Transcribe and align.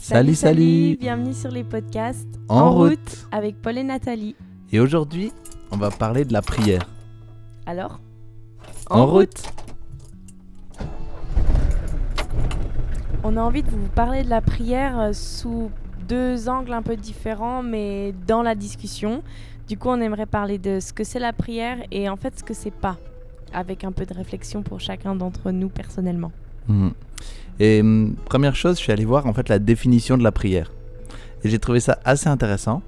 Salut, 0.00 0.34
salut. 0.34 0.96
Bienvenue 0.98 1.34
sur 1.34 1.50
les 1.50 1.62
podcasts 1.62 2.26
En 2.48 2.72
route. 2.72 3.26
avec 3.30 3.60
Paul 3.60 3.76
et 3.76 3.82
Nathalie. 3.82 4.34
Et 4.72 4.80
aujourd'hui, 4.80 5.30
on 5.70 5.76
va 5.76 5.90
parler 5.90 6.24
de 6.24 6.32
la 6.32 6.40
prière. 6.40 6.88
Alors 7.66 8.00
En, 8.88 9.06
route. 9.06 9.52
On 13.22 13.36
a 13.36 13.42
envie 13.42 13.62
de 13.62 13.68
vous 13.68 13.88
parler 13.94 14.24
de 14.24 14.30
la 14.30 14.40
prière 14.40 14.98
euh, 14.98 15.12
sous 15.12 15.70
deux 16.08 16.48
angles 16.48 16.72
un 16.72 16.82
peu 16.82 16.96
différents, 16.96 17.62
mais 17.62 18.14
dans 18.26 18.42
la 18.42 18.54
discussion. 18.54 19.22
Du 19.68 19.76
coup, 19.76 19.88
on 19.90 20.00
aimerait 20.00 20.24
parler 20.24 20.56
de 20.56 20.80
ce 20.80 20.94
que 20.94 21.04
c'est 21.04 21.20
la 21.20 21.34
prière 21.34 21.76
et 21.90 22.08
en 22.08 22.16
fait 22.16 22.38
ce 22.38 22.42
que 22.42 22.54
c'est 22.54 22.72
pas, 22.72 22.96
avec 23.52 23.84
un 23.84 23.92
peu 23.92 24.06
de 24.06 24.14
réflexion 24.14 24.62
pour 24.62 24.80
chacun 24.80 25.14
d'entre 25.14 25.50
nous 25.50 25.68
personnellement. 25.68 26.32
Mhm. 26.68 26.92
Et 27.58 27.80
hum, 27.80 28.14
première 28.24 28.56
chose, 28.56 28.76
je 28.76 28.82
suis 28.82 28.92
allé 28.92 29.04
voir 29.04 29.26
en 29.26 29.32
fait 29.34 29.48
la 29.48 29.58
définition 29.58 30.16
de 30.18 30.22
la 30.22 30.32
prière. 30.32 30.70
Et 31.44 31.48
j'ai 31.48 31.58
trouvé 31.58 31.80
ça 31.80 31.98
assez 32.04 32.28
intéressant. 32.28 32.82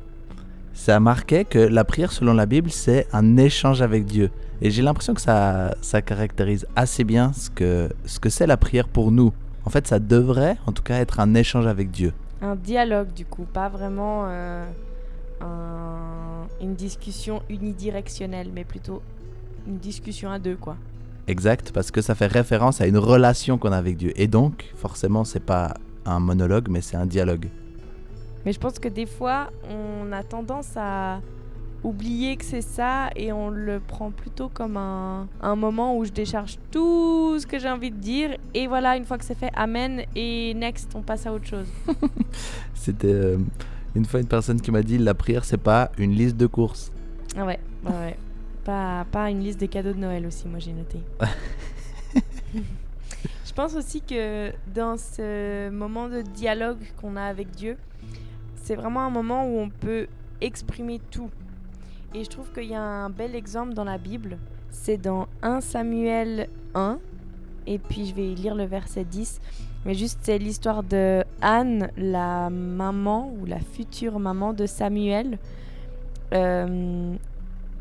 Ça 0.74 0.98
marquait 1.00 1.45
que 1.45 1.58
la 1.58 1.84
prière, 1.84 2.12
selon 2.12 2.32
la 2.32 2.46
Bible, 2.46 2.70
c'est 2.70 3.06
un 3.12 3.36
échange 3.36 3.82
avec 3.82 4.06
Dieu. 4.06 4.30
Et 4.62 4.70
j'ai 4.70 4.82
l'impression 4.82 5.12
que 5.14 5.20
ça, 5.20 5.74
ça 5.82 6.00
caractérise 6.02 6.66
assez 6.77 7.05
bien 7.05 7.32
ce 7.34 7.50
que 7.50 7.91
ce 8.06 8.18
que 8.20 8.30
c'est 8.30 8.46
la 8.46 8.56
prière 8.56 8.88
pour 8.88 9.10
nous. 9.12 9.32
En 9.64 9.70
fait, 9.70 9.86
ça 9.86 9.98
devrait, 9.98 10.56
en 10.66 10.72
tout 10.72 10.83
cas, 10.83 10.96
être 10.98 11.20
un 11.20 11.34
échange 11.34 11.66
avec 11.66 11.91
Dieu. 11.91 12.12
Un 12.41 12.56
dialogue, 12.56 13.12
du 13.12 13.24
coup, 13.24 13.44
pas 13.44 13.69
vraiment 13.69 14.24
euh, 14.27 14.64
un- 15.41 16.46
une 16.60 16.74
discussion 16.74 17.42
unidirectionnelle, 17.50 18.48
mais 18.55 18.64
plutôt 18.64 19.02
une 19.66 19.78
discussion 19.78 20.30
à 20.30 20.38
deux, 20.38 20.56
quoi. 20.56 20.77
Exact, 21.28 21.72
parce 21.72 21.90
que 21.90 22.00
ça 22.00 22.14
fait 22.14 22.26
référence 22.26 22.80
à 22.80 22.86
une 22.86 22.98
relation 22.98 23.58
qu'on 23.58 23.72
a 23.72 23.76
avec 23.76 23.96
Dieu. 23.96 24.12
Et 24.16 24.26
donc, 24.26 24.72
forcément, 24.74 25.24
c'est 25.24 25.44
pas 25.44 25.74
un 26.04 26.18
monologue, 26.18 26.68
mais 26.68 26.80
c'est 26.80 26.96
un 26.96 27.06
dialogue. 27.06 27.48
Mais 28.44 28.52
je 28.52 28.58
pense 28.58 28.78
que 28.78 28.88
des 28.88 29.06
fois, 29.06 29.50
on 29.70 30.10
a 30.12 30.24
tendance 30.24 30.77
à 30.77 31.20
oublier 31.84 32.36
que 32.36 32.44
c'est 32.44 32.62
ça 32.62 33.10
et 33.16 33.32
on 33.32 33.50
le 33.50 33.80
prend 33.80 34.10
plutôt 34.10 34.48
comme 34.48 34.77
un, 34.77 35.28
un 35.41 35.56
moment 35.56 35.97
où 35.97 36.05
je 36.05 36.10
décharge 36.10 36.58
tout 36.70 37.38
ce 37.38 37.47
que 37.47 37.58
j'ai 37.58 37.69
envie 37.69 37.91
de 37.91 37.97
dire. 37.97 38.36
Et 38.54 38.66
voilà, 38.66 38.97
une 38.97 39.04
fois 39.04 39.19
que 39.19 39.25
c'est 39.25 39.38
fait, 39.38 39.50
amen. 39.54 40.02
Et 40.16 40.54
next, 40.54 40.91
on 40.94 41.02
passe 41.02 41.27
à 41.27 41.32
autre 41.32 41.47
chose. 41.47 41.66
C'était 42.75 43.12
euh, 43.12 43.38
une 43.94 44.04
fois 44.04 44.20
une 44.20 44.27
personne 44.27 44.60
qui 44.60 44.70
m'a 44.70 44.82
dit 44.82 44.98
la 44.98 45.14
prière, 45.14 45.44
c'est 45.44 45.56
pas 45.56 45.91
une 45.98 46.12
liste 46.12 46.36
de 46.36 46.47
courses. 46.47 46.91
Ah 47.36 47.44
ouais, 47.44 47.58
ouais, 47.84 47.91
ouais. 47.92 48.16
Pas, 48.64 49.05
pas 49.10 49.30
une 49.30 49.41
liste 49.41 49.58
des 49.58 49.68
cadeaux 49.68 49.92
de 49.92 49.98
Noël 49.98 50.27
aussi, 50.27 50.46
moi 50.46 50.58
j'ai 50.60 50.72
noté. 50.72 51.00
je 52.55 53.52
pense 53.54 53.74
aussi 53.74 54.00
que 54.00 54.52
dans 54.72 54.96
ce 54.96 55.69
moment 55.70 56.08
de 56.08 56.22
dialogue 56.22 56.78
qu'on 57.00 57.16
a 57.16 57.24
avec 57.24 57.50
Dieu, 57.50 57.77
c'est 58.54 58.77
vraiment 58.77 59.00
un 59.00 59.10
moment 59.10 59.46
où 59.46 59.58
on 59.58 59.69
peut 59.69 60.06
exprimer 60.41 61.00
tout. 61.10 61.30
Et 62.14 62.24
je 62.24 62.30
trouve 62.30 62.52
qu'il 62.52 62.70
y 62.70 62.74
a 62.74 62.82
un 62.82 63.10
bel 63.10 63.34
exemple 63.34 63.74
dans 63.74 63.84
la 63.84 63.98
Bible. 63.98 64.38
C'est 64.70 64.98
dans 64.98 65.26
1 65.42 65.60
Samuel 65.60 66.48
1. 66.74 66.98
Et 67.66 67.78
puis 67.78 68.06
je 68.06 68.14
vais 68.14 68.28
lire 68.28 68.54
le 68.54 68.64
verset 68.64 69.04
10. 69.04 69.41
Mais 69.84 69.94
juste, 69.94 70.20
c'est 70.22 70.38
l'histoire 70.38 70.82
de 70.82 71.24
Anne, 71.41 71.91
la 71.97 72.50
maman 72.50 73.32
ou 73.41 73.47
la 73.47 73.58
future 73.58 74.19
maman 74.20 74.52
de 74.52 74.66
Samuel. 74.66 75.38
Euh, 76.32 77.14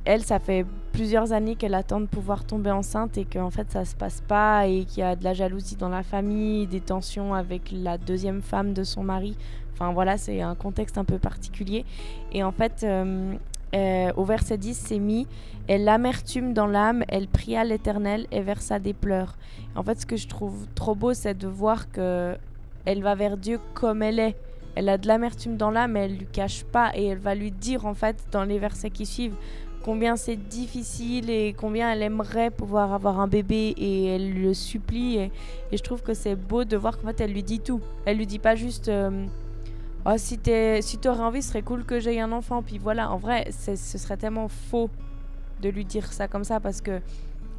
elle, 0.06 0.24
ça 0.24 0.40
fait 0.40 0.66
plusieurs 0.92 1.32
années 1.32 1.56
qu'elle 1.56 1.74
attend 1.74 2.02
de 2.02 2.06
pouvoir 2.06 2.44
tomber 2.44 2.72
enceinte 2.72 3.18
et 3.18 3.26
qu'en 3.26 3.50
fait 3.50 3.72
ça 3.72 3.86
se 3.86 3.96
passe 3.96 4.22
pas 4.22 4.68
et 4.68 4.86
qu'il 4.86 5.00
y 5.00 5.04
a 5.04 5.16
de 5.16 5.24
la 5.24 5.34
jalousie 5.34 5.76
dans 5.76 5.90
la 5.90 6.04
famille, 6.04 6.68
des 6.68 6.82
tensions 6.82 7.34
avec 7.34 7.72
la 7.72 7.98
deuxième 7.98 8.42
femme 8.42 8.74
de 8.74 8.84
son 8.84 9.04
mari. 9.04 9.38
Enfin 9.74 9.94
voilà, 9.94 10.18
c'est 10.18 10.42
un 10.42 10.56
contexte 10.56 10.98
un 10.98 11.06
peu 11.06 11.18
particulier. 11.18 11.86
Et 12.32 12.44
en 12.44 12.52
fait, 12.52 12.84
euh, 12.84 13.34
euh, 13.74 14.12
au 14.16 14.26
verset 14.26 14.58
10, 14.58 14.78
c'est 14.78 15.00
mis 15.00 15.28
Et 15.68 15.78
l'amertume 15.78 16.54
dans 16.54 16.68
l'âme, 16.68 17.04
elle 17.08 17.28
pria 17.28 17.64
l'Éternel 17.64 18.28
et 18.32 18.42
versa 18.42 18.80
des 18.80 18.94
pleurs. 18.94 19.38
En 19.76 19.84
fait, 19.84 20.02
ce 20.02 20.06
que 20.06 20.18
je 20.18 20.28
trouve 20.28 20.68
trop 20.76 20.94
beau, 20.94 21.14
c'est 21.14 21.38
de 21.38 21.48
voir 21.48 21.90
que 21.92 22.36
elle 22.86 23.02
va 23.02 23.16
vers 23.16 23.38
Dieu 23.38 23.60
comme 23.74 24.02
elle 24.02 24.20
est. 24.20 24.36
Elle 24.76 24.90
a 24.90 24.98
de 24.98 25.08
l'amertume 25.08 25.58
dans 25.58 25.70
l'âme, 25.70 25.98
elle 25.98 26.18
lui 26.18 26.26
cache 26.26 26.64
pas 26.64 26.92
et 26.96 27.06
elle 27.08 27.18
va 27.18 27.36
lui 27.36 27.52
dire 27.52 27.86
en 27.86 27.94
fait 27.94 28.24
dans 28.32 28.46
les 28.46 28.58
versets 28.58 28.90
qui 28.90 29.06
suivent 29.06 29.36
combien 29.84 30.16
c'est 30.16 30.36
difficile 30.36 31.30
et 31.30 31.54
combien 31.58 31.92
elle 31.92 32.02
aimerait 32.02 32.52
pouvoir 32.52 32.94
avoir 32.94 33.20
un 33.20 33.28
bébé 33.28 33.74
et 33.78 34.06
elle 34.06 34.42
le 34.42 34.54
supplie 34.54 35.18
et, 35.18 35.32
je 35.72 35.82
trouve 35.82 36.02
que 36.02 36.14
c'est 36.14 36.36
beau 36.36 36.64
de 36.64 36.78
voir 36.78 37.00
qu'en 37.00 37.08
fait 37.08 37.22
elle 37.22 37.34
lui 37.34 37.44
dit 37.44 37.60
tout. 37.60 37.82
Elle 38.06 38.18
lui 38.18 38.28
dit 38.28 38.40
pas 38.40 38.56
juste 38.56 38.90
euh, 38.90 39.26
oh 40.06 40.14
si 40.18 40.38
t'es 40.38 40.82
si 40.82 40.98
t'aurais 40.98 41.24
envie 41.24 41.42
ce 41.42 41.50
serait 41.50 41.62
cool 41.62 41.86
que 41.86 42.00
j'aie 42.00 42.20
un 42.20 42.32
enfant 42.32 42.62
puis 42.62 42.78
voilà 42.78 43.12
en 43.12 43.18
vrai 43.18 43.50
ce 43.52 43.76
serait 43.76 44.18
tellement 44.18 44.48
faux 44.48 44.90
de 45.62 45.70
lui 45.70 45.86
dire 45.86 46.12
ça 46.12 46.28
comme 46.28 46.44
ça 46.44 46.60
parce 46.60 46.82
que 46.82 47.00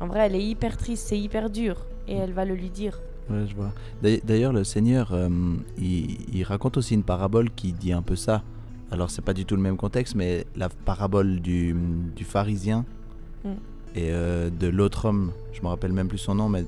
en 0.00 0.06
vrai 0.06 0.26
elle 0.26 0.34
est 0.34 0.44
hyper 0.44 0.76
triste 0.76 1.06
c'est 1.08 1.18
hyper 1.18 1.48
dur 1.50 1.86
et 2.08 2.16
elle 2.16 2.32
va 2.32 2.44
le 2.44 2.54
lui 2.54 2.70
dire. 2.70 3.00
Ouais, 3.30 3.46
je 3.46 3.54
vois. 3.54 3.72
D'ailleurs- 4.02 4.52
le 4.52 4.64
Seigneur, 4.64 5.12
euh, 5.12 5.28
il 5.78 6.42
raconte 6.42 6.76
aussi 6.76 6.94
une 6.94 7.04
parabole 7.04 7.50
qui 7.50 7.72
dit 7.72 7.92
un 7.92 8.02
peu 8.02 8.16
ça. 8.16 8.42
Alors, 8.92 9.10
c'est 9.10 9.22
pas 9.22 9.34
du 9.34 9.44
tout 9.44 9.56
le 9.56 9.62
même 9.62 9.76
contexte, 9.76 10.14
mais 10.14 10.46
la 10.54 10.68
parabole 10.68 11.40
du, 11.40 11.74
du 12.14 12.24
pharisien 12.24 12.84
Mm. 13.44 13.48
et 13.96 14.10
euh, 14.10 14.50
de 14.50 14.68
l'autre 14.68 15.06
homme, 15.06 15.32
je 15.52 15.60
me 15.62 15.66
rappelle 15.66 15.92
même 15.92 16.08
plus 16.08 16.18
son 16.18 16.34
nom, 16.34 16.48
mais 16.48 16.64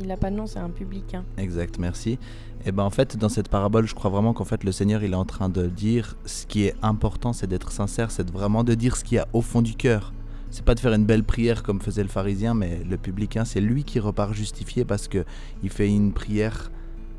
Il 0.00 0.10
a 0.10 0.16
pas 0.16 0.30
de 0.30 0.36
nom 0.36 0.46
c'est 0.46 0.58
un 0.58 0.68
public 0.68 1.14
hein. 1.14 1.24
Exact, 1.38 1.78
merci. 1.78 2.18
Et 2.66 2.72
ben 2.72 2.84
en 2.84 2.90
fait, 2.90 3.16
dans 3.16 3.28
cette 3.28 3.48
parabole, 3.48 3.86
je 3.86 3.94
crois 3.94 4.10
vraiment 4.10 4.32
qu'en 4.34 4.44
fait 4.44 4.62
le 4.62 4.72
Seigneur, 4.72 5.02
il 5.02 5.12
est 5.12 5.16
en 5.16 5.24
train 5.24 5.48
de 5.48 5.66
dire 5.66 6.16
ce 6.24 6.46
qui 6.46 6.64
est 6.64 6.74
important, 6.82 7.32
c'est 7.32 7.46
d'être 7.46 7.72
sincère, 7.72 8.10
c'est 8.10 8.30
vraiment 8.30 8.62
de 8.62 8.74
dire 8.74 8.96
ce 8.96 9.04
qu'il 9.04 9.16
y 9.16 9.18
a 9.18 9.28
au 9.32 9.40
fond 9.40 9.62
du 9.62 9.74
cœur. 9.74 10.12
C'est 10.50 10.64
pas 10.64 10.74
de 10.74 10.80
faire 10.80 10.92
une 10.92 11.04
belle 11.04 11.24
prière 11.24 11.62
comme 11.62 11.80
faisait 11.80 12.02
le 12.02 12.08
pharisien, 12.08 12.54
mais 12.54 12.80
le 12.88 12.96
publicain, 12.96 13.44
c'est 13.44 13.60
lui 13.60 13.84
qui 13.84 14.00
repart 14.00 14.32
justifié 14.32 14.84
parce 14.84 15.06
que 15.08 15.24
il 15.62 15.70
fait 15.70 15.88
une 15.88 16.12
prière 16.12 16.70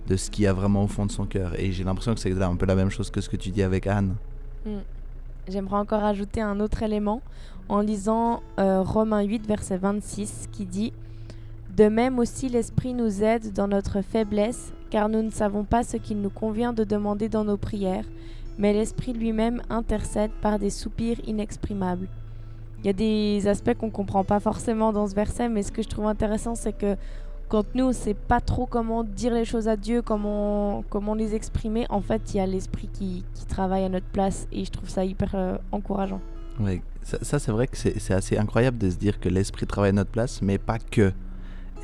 de 0.08 0.16
ce 0.18 0.32
qu'il 0.32 0.46
y 0.46 0.48
a 0.48 0.54
vraiment 0.54 0.84
au 0.84 0.88
fond 0.88 1.06
de 1.06 1.12
son 1.12 1.26
cœur. 1.26 1.60
Et 1.60 1.72
j'ai 1.72 1.84
l'impression 1.84 2.14
que 2.16 2.20
c'est 2.20 2.40
un 2.42 2.56
peu 2.56 2.66
la 2.66 2.76
même 2.76 2.90
chose 2.90 3.12
que 3.12 3.22
ce 3.22 3.30
que 3.30 3.38
tu 3.38 3.50
dis 3.52 3.62
avec 3.62 3.88
Anne. 3.88 4.16
J'aimerais 5.48 5.78
encore 5.78 6.04
ajouter 6.04 6.42
un 6.42 6.60
autre 6.60 6.84
élément 6.84 7.22
en 7.70 7.82
lisant 7.82 8.42
euh, 8.60 8.82
Romains 8.82 9.24
8, 9.24 9.48
verset 9.48 9.78
26, 9.78 10.48
qui 10.52 10.66
dit 10.66 10.94
De 11.76 11.88
même 11.88 12.20
aussi 12.20 12.50
l'Esprit 12.50 12.94
nous 12.94 13.24
aide 13.24 13.54
dans 13.54 13.68
notre 13.68 14.02
faiblesse, 14.02 14.74
car 14.90 15.10
nous 15.10 15.22
ne 15.22 15.30
savons 15.32 15.64
pas 15.64 15.84
ce 15.84 15.98
qu'il 15.98 16.22
nous 16.22 16.30
convient 16.30 16.74
de 16.74 16.84
demander 16.84 17.30
dans 17.30 17.44
nos 17.44 17.58
prières, 17.58 18.06
mais 18.58 18.74
l'Esprit 18.74 19.14
lui-même 19.14 19.62
intercède 19.70 20.32
par 20.42 20.60
des 20.60 20.70
soupirs 20.70 21.18
inexprimables. 21.26 22.08
Il 22.82 22.88
y 22.88 22.90
a 22.90 22.94
des 22.94 23.48
aspects 23.48 23.74
qu'on 23.74 23.88
ne 23.88 23.92
comprend 23.92 24.24
pas 24.24 24.40
forcément 24.40 24.94
dans 24.94 25.08
ce 25.08 25.16
verset, 25.16 25.50
mais 25.50 25.64
ce 25.64 25.72
que 25.72 25.82
je 25.82 25.90
trouve 25.90 26.06
intéressant, 26.06 26.56
c'est 26.56 26.74
que 26.74 26.96
quand 27.50 27.66
nous, 27.74 27.86
on 27.86 27.90
ne 27.90 27.94
sait 27.94 28.14
pas 28.14 28.40
trop 28.40 28.68
comment 28.68 29.04
dire 29.04 29.34
les 29.34 29.44
choses 29.44 29.68
à 29.68 29.76
Dieu, 29.76 30.02
comment, 30.04 30.84
comment 30.90 31.16
les 31.16 31.34
exprimer, 31.34 31.88
en 31.90 32.00
fait, 32.00 32.22
il 32.34 32.38
y 32.38 32.40
a 32.40 32.46
l'Esprit 32.46 32.88
qui, 32.94 33.26
qui 33.34 33.46
travaille 33.46 33.84
à 33.84 33.90
notre 33.90 34.06
place, 34.06 34.48
et 34.52 34.64
je 34.64 34.72
trouve 34.72 34.88
ça 34.88 35.04
hyper 35.04 35.32
euh, 35.34 35.58
encourageant. 35.72 36.22
Ouais, 36.60 36.82
ça, 37.02 37.18
ça, 37.24 37.40
c'est 37.40 37.52
vrai 37.52 37.68
que 37.68 37.76
c'est 37.76 38.14
assez 38.14 38.38
incroyable 38.38 38.78
de 38.78 38.90
se 38.90 38.98
dire 38.98 39.20
que 39.20 39.30
l'Esprit 39.30 39.66
travaille 39.66 39.90
à 39.90 39.94
notre 39.94 40.12
place, 40.12 40.42
mais 40.42 40.60
pas 40.60 40.78
que. 40.78 41.12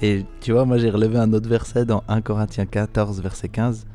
Et 0.02 0.25
tu 0.40 0.52
vois, 0.52 0.66
moi 0.66 0.78
j'ai 0.78 0.90
relevé 0.90 1.18
un 1.18 1.34
autre 1.34 1.50
verset 1.50 1.86
dans 1.86 2.04
1 2.09 2.22
Corinthiens 2.22 2.66
14, 2.66 3.22
verset 3.22 3.50
15. 3.50 3.88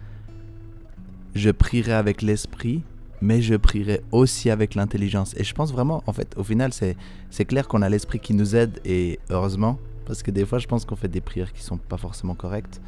Je 1.34 1.50
prierai 1.50 1.92
avec 1.92 2.22
l'Esprit, 2.22 2.82
mais 3.20 3.42
je 3.42 3.54
prierai 3.54 4.02
aussi 4.10 4.50
avec 4.50 4.74
l'intelligence. 4.74 5.34
Et 5.36 5.44
je 5.44 5.54
pense 5.54 5.72
vraiment, 5.72 6.02
en 6.06 6.12
fait, 6.12 6.34
au 6.36 6.42
final, 6.42 6.72
c'est 6.72 7.44
clair 7.44 7.68
qu'on 7.68 7.82
a 7.82 7.88
l'Esprit 7.88 8.18
qui 8.18 8.34
nous 8.34 8.56
aide, 8.56 8.80
et 8.84 9.20
heureusement, 9.28 9.78
parce 10.10 10.24
que 10.24 10.32
des 10.32 10.44
fois 10.44 10.58
je 10.58 10.66
pense 10.66 10.84
qu'on 10.84 10.96
fait 10.96 11.06
des 11.06 11.20
prières 11.20 11.52
qui 11.52 11.62
sont 11.62 11.76
pas 11.76 11.96
forcément 11.96 12.34
correctes. 12.34 12.80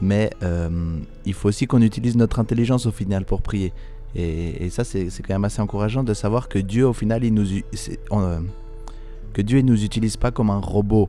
Mais 0.00 0.30
euh, 0.44 1.00
il 1.24 1.34
faut 1.34 1.48
aussi 1.48 1.66
qu'on 1.66 1.82
utilise 1.82 2.16
notre 2.16 2.38
intelligence 2.38 2.86
au 2.86 2.92
final 2.92 3.24
pour 3.24 3.42
prier. 3.42 3.72
Et, 4.14 4.66
et 4.66 4.70
ça, 4.70 4.84
c'est 4.84 5.10
quand 5.26 5.34
même 5.34 5.44
assez 5.44 5.60
encourageant 5.60 6.04
de 6.04 6.14
savoir 6.14 6.48
que 6.48 6.60
Dieu, 6.60 6.86
au 6.86 6.92
final, 6.92 7.24
il 7.24 7.34
nous, 7.34 7.46
on, 8.12 8.20
euh, 8.20 8.38
que 9.32 9.42
Dieu, 9.42 9.58
il 9.58 9.64
nous 9.64 9.82
utilise 9.82 10.16
pas 10.16 10.30
comme 10.30 10.50
un 10.50 10.60
robot 10.60 11.08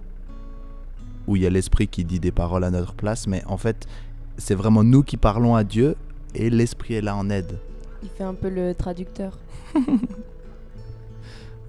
où 1.27 1.35
il 1.35 1.43
y 1.43 1.45
a 1.45 1.51
l'esprit 1.51 1.87
qui 1.87 2.03
dit 2.03 2.19
des 2.19 2.31
paroles 2.31 2.63
à 2.63 2.71
notre 2.71 2.95
place, 2.95 3.27
mais 3.27 3.43
en 3.45 3.57
fait, 3.57 3.87
c'est 4.39 4.55
vraiment 4.55 4.83
nous 4.83 5.03
qui 5.03 5.17
parlons 5.17 5.55
à 5.55 5.63
Dieu 5.63 5.95
et 6.33 6.49
l'esprit 6.49 6.95
est 6.95 7.01
là 7.01 7.15
en 7.15 7.29
aide. 7.29 7.59
Il 8.01 8.09
fait 8.09 8.23
un 8.23 8.33
peu 8.33 8.49
le 8.49 8.73
traducteur. 8.73 9.37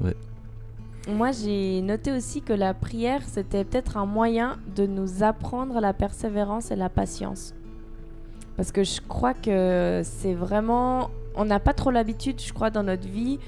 Ouais. 0.03 0.17
Moi, 1.09 1.33
j'ai 1.33 1.81
noté 1.83 2.13
aussi 2.13 2.43
que 2.43 2.53
la 2.53 2.75
prière, 2.75 3.23
c'était 3.27 3.65
peut-être 3.65 3.97
un 3.97 4.07
moyen 4.07 4.59
de 4.77 4.87
nous 4.87 5.23
apprendre 5.23 5.81
la 5.81 5.93
persévérance 5.93 6.71
et 6.71 6.77
la 6.77 6.89
patience. 6.89 7.55
Parce 8.57 8.71
que 8.71 8.85
je 8.85 9.01
crois 9.01 9.35
que 9.35 10.03
c'est 10.05 10.35
vraiment... 10.35 11.11
On 11.35 11.45
n'a 11.47 11.59
pas 11.61 11.73
trop 11.73 11.91
l'habitude, 11.91 12.41
je 12.41 12.53
crois, 12.53 12.71
dans 12.71 12.83
notre 12.83 13.09
vie, 13.09 13.39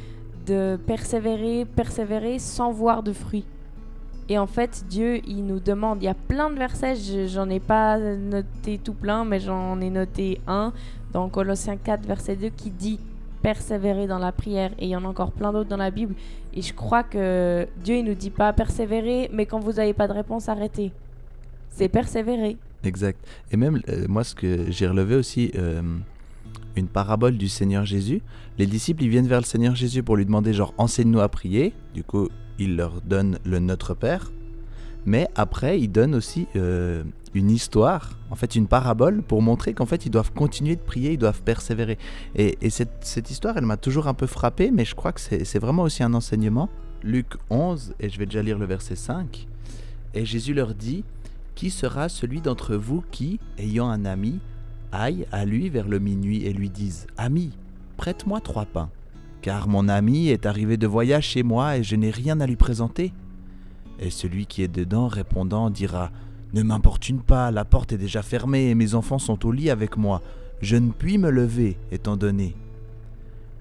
de 0.46 0.78
persévérer, 0.86 1.64
persévérer 1.66 2.38
sans 2.38 2.72
voir 2.72 3.02
de 3.02 3.12
fruits. 3.12 3.44
Et 4.28 4.38
en 4.38 4.46
fait, 4.46 4.84
Dieu, 4.88 5.20
il 5.28 5.44
nous 5.44 5.60
demande, 5.60 6.02
il 6.02 6.06
y 6.06 6.08
a 6.08 6.14
plein 6.14 6.48
de 6.48 6.54
versets, 6.54 6.94
je- 6.96 7.26
j'en 7.26 7.50
ai 7.50 7.60
pas 7.60 7.98
noté 7.98 8.78
tout 8.78 8.94
plein, 8.94 9.24
mais 9.24 9.40
j'en 9.40 9.80
ai 9.80 9.90
noté 9.90 10.40
un 10.46 10.72
dans 11.12 11.28
Colossiens 11.28 11.76
4, 11.76 12.06
verset 12.06 12.36
2, 12.36 12.48
qui 12.48 12.70
dit 12.70 12.98
persévérer 13.42 14.06
dans 14.06 14.18
la 14.18 14.32
prière. 14.32 14.70
Et 14.78 14.86
il 14.86 14.88
y 14.90 14.96
en 14.96 15.04
a 15.04 15.08
encore 15.08 15.32
plein 15.32 15.52
d'autres 15.52 15.68
dans 15.68 15.76
la 15.76 15.90
Bible. 15.90 16.14
Et 16.54 16.62
je 16.62 16.72
crois 16.72 17.02
que 17.02 17.66
Dieu, 17.82 17.96
il 17.96 18.04
nous 18.04 18.14
dit 18.14 18.30
pas 18.30 18.52
persévérer, 18.52 19.30
mais 19.32 19.46
quand 19.46 19.60
vous 19.60 19.72
n'avez 19.72 19.92
pas 19.92 20.08
de 20.08 20.12
réponse, 20.12 20.48
arrêtez. 20.48 20.92
C'est 21.70 21.88
persévérer. 21.88 22.56
Exact. 22.84 23.18
Et 23.50 23.56
même, 23.56 23.80
euh, 23.88 24.06
moi, 24.08 24.24
ce 24.24 24.34
que 24.34 24.70
j'ai 24.70 24.86
relevé 24.86 25.14
aussi, 25.14 25.52
euh, 25.56 25.82
une 26.76 26.88
parabole 26.88 27.36
du 27.36 27.48
Seigneur 27.48 27.84
Jésus. 27.84 28.22
Les 28.58 28.66
disciples, 28.66 29.04
ils 29.04 29.08
viennent 29.08 29.28
vers 29.28 29.40
le 29.40 29.46
Seigneur 29.46 29.74
Jésus 29.74 30.02
pour 30.02 30.16
lui 30.16 30.24
demander, 30.24 30.52
genre, 30.52 30.74
enseigne-nous 30.78 31.20
à 31.20 31.28
prier. 31.28 31.72
Du 31.94 32.02
coup, 32.02 32.28
il 32.58 32.76
leur 32.76 33.00
donne 33.00 33.38
le 33.44 33.58
Notre 33.58 33.94
Père. 33.94 34.32
Mais 35.04 35.28
après, 35.34 35.80
il 35.80 35.88
donne 35.88 36.14
aussi 36.14 36.46
euh, 36.56 37.02
une 37.34 37.50
histoire, 37.50 38.18
en 38.30 38.34
fait, 38.34 38.54
une 38.54 38.66
parabole 38.66 39.22
pour 39.22 39.40
montrer 39.42 39.72
qu'en 39.72 39.86
fait, 39.86 40.04
ils 40.06 40.10
doivent 40.10 40.32
continuer 40.32 40.76
de 40.76 40.80
prier, 40.80 41.12
ils 41.12 41.18
doivent 41.18 41.42
persévérer. 41.42 41.98
Et, 42.36 42.58
et 42.60 42.70
cette, 42.70 43.30
histoire, 43.30 43.56
elle 43.56 43.66
m'a 43.66 43.76
toujours 43.76 44.06
un 44.06 44.14
peu 44.14 44.26
frappé, 44.26 44.70
mais 44.70 44.84
je 44.84 44.94
crois 44.94 45.12
que 45.12 45.20
c'est 45.20 45.44
c'est 45.44 45.58
vraiment 45.58 45.82
aussi 45.82 46.02
un 46.02 46.14
enseignement. 46.14 46.68
Luc 47.02 47.34
11, 47.50 47.94
et 48.00 48.08
je 48.08 48.18
vais 48.18 48.26
déjà 48.26 48.42
lire 48.42 48.58
le 48.58 48.66
verset 48.66 48.96
5. 48.96 49.48
Et 50.14 50.24
Jésus 50.24 50.54
leur 50.54 50.74
dit, 50.74 51.04
qui 51.54 51.70
sera 51.70 52.08
celui 52.08 52.40
d'entre 52.40 52.76
vous 52.76 53.02
qui, 53.10 53.40
ayant 53.58 53.88
un 53.88 54.04
ami, 54.04 54.40
aille 54.92 55.26
à 55.32 55.44
lui 55.44 55.68
vers 55.68 55.88
le 55.88 55.98
minuit 55.98 56.44
et 56.44 56.52
lui 56.52 56.70
dise 56.70 57.06
Ami, 57.16 57.50
prête-moi 57.96 58.40
trois 58.40 58.66
pains, 58.66 58.90
car 59.40 59.68
mon 59.68 59.88
ami 59.88 60.28
est 60.28 60.46
arrivé 60.46 60.76
de 60.76 60.86
voyage 60.86 61.24
chez 61.24 61.42
moi 61.42 61.76
et 61.78 61.82
je 61.82 61.96
n'ai 61.96 62.10
rien 62.10 62.40
à 62.40 62.46
lui 62.46 62.56
présenter 62.56 63.12
Et 63.98 64.10
celui 64.10 64.46
qui 64.46 64.62
est 64.62 64.68
dedans 64.68 65.08
répondant 65.08 65.70
dira 65.70 66.10
Ne 66.54 66.62
m'importune 66.62 67.20
pas, 67.20 67.50
la 67.50 67.64
porte 67.64 67.92
est 67.92 67.98
déjà 67.98 68.22
fermée 68.22 68.68
et 68.68 68.74
mes 68.74 68.94
enfants 68.94 69.18
sont 69.18 69.46
au 69.46 69.52
lit 69.52 69.70
avec 69.70 69.96
moi. 69.96 70.20
Je 70.60 70.76
ne 70.76 70.90
puis 70.90 71.16
me 71.16 71.30
lever, 71.30 71.78
étant 71.90 72.16
donné. 72.16 72.54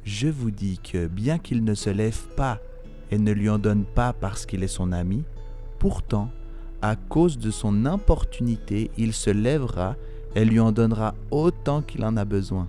Je 0.03 0.27
vous 0.27 0.51
dis 0.51 0.77
que 0.79 1.07
bien 1.07 1.37
qu'il 1.37 1.63
ne 1.63 1.73
se 1.73 1.89
lève 1.89 2.27
pas 2.35 2.59
et 3.09 3.17
ne 3.17 3.31
lui 3.31 3.49
en 3.49 3.59
donne 3.59 3.85
pas 3.85 4.11
parce 4.11 4.45
qu'il 4.45 4.61
est 4.63 4.67
son 4.67 4.91
ami, 4.91 5.23
pourtant 5.79 6.29
à 6.81 6.95
cause 6.95 7.37
de 7.37 7.51
son 7.51 7.85
importunité, 7.85 8.91
il 8.97 9.13
se 9.13 9.29
lèvera 9.29 9.95
et 10.35 10.43
lui 10.43 10.59
en 10.59 10.71
donnera 10.71 11.13
autant 11.29 11.81
qu'il 11.81 12.03
en 12.03 12.17
a 12.17 12.25
besoin. 12.25 12.67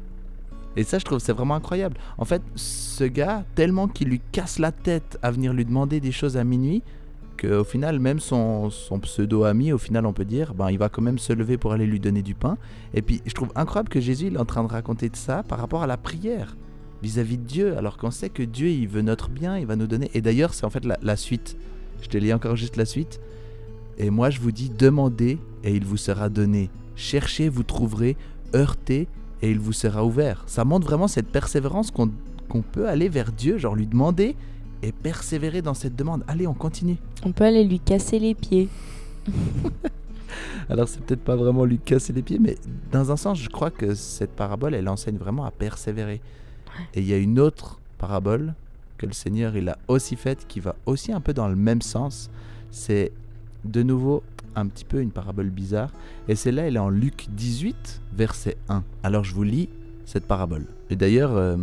Et 0.77 0.85
ça, 0.85 0.99
je 0.99 1.05
trouve, 1.05 1.19
c'est 1.19 1.33
vraiment 1.33 1.55
incroyable. 1.55 1.97
En 2.17 2.25
fait, 2.25 2.43
ce 2.55 3.05
gars, 3.05 3.45
tellement 3.55 3.89
qu'il 3.89 4.09
lui 4.09 4.21
casse 4.33 4.59
la 4.59 4.73
tête 4.73 5.19
à 5.23 5.31
venir 5.31 5.53
lui 5.53 5.65
demander 5.65 6.01
des 6.01 6.13
choses 6.13 6.37
à 6.37 6.45
minuit, 6.45 6.83
qu'au 7.37 7.65
final, 7.65 7.99
même 7.99 8.21
son, 8.21 8.71
pseudo-ami, 9.01 9.73
au 9.73 9.79
final, 9.79 10.07
on 10.07 10.13
peut 10.13 10.25
dire, 10.25 10.55
ben, 10.55 10.71
il 10.71 10.79
va 10.79 10.89
quand 10.89 11.03
même 11.03 11.19
se 11.19 11.33
lever 11.33 11.59
pour 11.59 11.73
aller 11.73 11.87
lui 11.87 12.01
donner 12.01 12.23
du 12.23 12.35
pain. 12.35 12.59
Et 12.95 13.03
puis, 13.03 13.21
je 13.27 13.35
trouve 13.35 13.51
incroyable 13.55 13.89
que 13.89 14.01
Jésus, 14.01 14.27
il 14.27 14.35
est 14.35 14.39
en 14.39 14.45
train 14.45 14.63
de 14.63 14.69
raconter 14.69 15.09
de 15.09 15.17
ça 15.17 15.43
par 15.43 15.59
rapport 15.59 15.83
à 15.83 15.87
la 15.87 15.97
prière 15.97 16.57
vis-à-vis 17.03 17.37
de 17.37 17.45
Dieu, 17.45 17.77
alors 17.77 17.99
qu'on 17.99 18.11
sait 18.11 18.31
que 18.31 18.43
Dieu, 18.43 18.69
il 18.69 18.89
veut 18.89 19.03
notre 19.03 19.29
bien, 19.29 19.59
il 19.59 19.67
va 19.67 19.77
nous 19.77 19.87
donner. 19.87 20.11
Et 20.15 20.21
d'ailleurs, 20.21 20.55
c'est 20.55 20.65
en 20.65 20.71
fait 20.71 20.85
la, 20.85 21.17
suite. 21.17 21.57
Je 22.01 22.09
te 22.09 22.17
lis 22.17 22.33
encore 22.33 22.57
juste 22.57 22.77
la 22.77 22.85
suite. 22.85 23.21
Et 23.99 24.09
moi 24.09 24.31
je 24.31 24.41
vous 24.41 24.53
dis, 24.53 24.71
demandez 24.71 25.39
et 25.65 25.75
il 25.75 25.85
vous 25.85 25.97
sera 25.97 26.29
donné. 26.29 26.71
Cherchez, 26.97 27.49
vous 27.49 27.65
trouverez. 27.65 28.17
Heurtez 28.55 29.09
et 29.43 29.51
il 29.51 29.59
vous 29.59 29.73
sera 29.73 30.05
ouvert. 30.05 30.45
Ça 30.47 30.65
montre 30.65 30.87
vraiment 30.87 31.09
cette 31.09 31.29
persévérance 31.29 31.91
qu'on 31.91 32.63
peut 32.63 32.89
aller 32.89 33.09
vers 33.09 33.33
Dieu, 33.33 33.59
genre 33.59 33.75
lui 33.75 33.87
demander 33.87 34.37
et 34.83 34.93
persévérer 34.93 35.63
dans 35.63 35.75
cette 35.75 35.97
demande. 35.97 36.25
Allez, 36.27 36.47
on 36.47 36.55
continue. 36.55 36.97
On 37.25 37.33
peut 37.33 37.45
aller 37.45 37.65
lui 37.65 37.81
casser 37.81 38.19
les 38.19 38.35
pieds. 38.35 38.69
Alors 40.69 40.89
c'est 40.89 41.01
peut-être 41.03 41.23
pas 41.23 41.37
vraiment 41.37 41.65
lui 41.65 41.79
casser 41.79 42.13
les 42.13 42.23
pieds, 42.23 42.39
mais 42.39 42.57
dans 42.91 43.11
un 43.13 43.17
sens, 43.17 43.39
je 43.39 43.49
crois 43.49 43.71
que 43.71 43.95
cette 43.95 44.31
parabole, 44.31 44.75
elle 44.75 44.89
enseigne 44.89 45.17
vraiment 45.17 45.45
à 45.45 45.51
persévérer. 45.51 46.21
Et 46.95 47.01
il 47.01 47.07
y 47.07 47.13
a 47.13 47.19
une 47.19 47.39
autre 47.39 47.79
parabole 47.99 48.55
que 48.99 49.07
le 49.07 49.13
Seigneur 49.13 49.57
il 49.57 49.69
a 49.69 49.79
aussi 49.89 50.17
faite 50.17 50.47
qui 50.49 50.61
va 50.61 50.75
aussi 50.87 51.13
un 51.13 51.21
peu 51.21 51.35
dans 51.35 51.49
le 51.49 51.57
même 51.57 51.83
sens. 51.83 52.31
C'est 52.71 53.13
de 53.65 53.83
nouveau 53.83 54.23
un 54.55 54.67
petit 54.67 54.85
peu 54.85 55.01
une 55.01 55.11
parabole 55.11 55.51
bizarre. 55.51 55.91
Et 56.29 56.35
celle-là, 56.35 56.67
elle 56.67 56.77
est 56.77 56.81
en 56.81 56.89
Luc 56.89 57.27
18, 57.31 58.01
verset 58.15 58.57
1. 58.69 58.83
Alors 59.03 59.25
je 59.25 59.35
vous 59.35 59.43
lis 59.43 59.69
cette 60.05 60.27
parabole. 60.27 60.67
Et 60.91 60.97
d'ailleurs, 60.97 61.33
euh, 61.33 61.57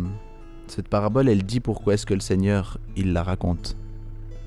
cette 0.70 0.88
parabole, 0.88 1.28
elle 1.28 1.42
dit 1.42 1.60
pourquoi 1.60 1.94
est-ce 1.94 2.06
que 2.06 2.14
le 2.14 2.20
Seigneur, 2.20 2.78
il 2.96 3.12
la 3.12 3.22
raconte. 3.22 3.76